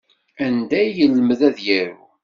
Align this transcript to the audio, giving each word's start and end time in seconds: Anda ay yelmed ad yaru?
Anda 0.45 0.75
ay 0.81 0.89
yelmed 0.97 1.39
ad 1.49 1.57
yaru? 1.67 2.01